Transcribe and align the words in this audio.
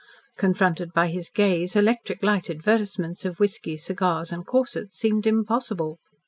Confronted 0.35 0.93
by 0.93 1.09
his 1.09 1.29
gaze, 1.29 1.75
electric 1.75 2.23
light 2.23 2.49
advertisements 2.49 3.23
of 3.23 3.39
whiskies, 3.39 3.85
cigars, 3.85 4.31
and 4.31 4.47
corsets 4.47 4.97
seemed 4.97 5.27
impossible. 5.27 5.99